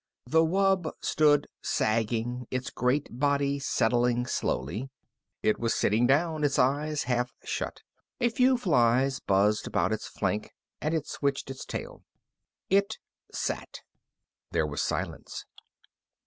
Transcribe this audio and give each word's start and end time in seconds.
The 0.25 0.43
wub 0.43 0.93
stood 0.99 1.45
sagging, 1.61 2.47
its 2.49 2.71
great 2.71 3.07
body 3.19 3.59
settling 3.59 4.25
slowly. 4.25 4.89
It 5.43 5.59
was 5.59 5.75
sitting 5.75 6.07
down, 6.07 6.43
its 6.43 6.57
eyes 6.57 7.03
half 7.03 7.31
shut. 7.43 7.83
A 8.19 8.29
few 8.29 8.57
flies 8.57 9.19
buzzed 9.19 9.67
about 9.67 9.93
its 9.93 10.07
flank, 10.07 10.55
and 10.81 10.95
it 10.95 11.05
switched 11.05 11.51
its 11.51 11.65
tail. 11.65 12.03
It 12.67 12.97
sat. 13.31 13.81
There 14.49 14.65
was 14.65 14.81
silence. 14.81 15.45